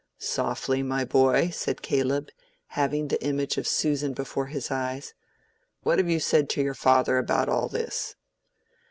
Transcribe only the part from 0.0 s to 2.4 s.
"Softly, my boy," said Caleb,